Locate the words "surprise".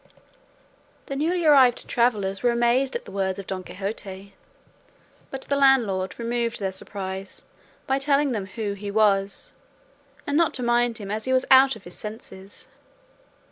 6.71-7.43